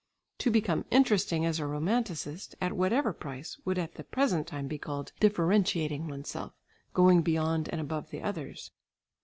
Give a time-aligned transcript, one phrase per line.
[0.39, 4.79] To become interesting as a romanticist at whatever price would at the present time be
[4.79, 6.53] called "differentiating oneself,
[6.95, 8.71] going beyond and above the others."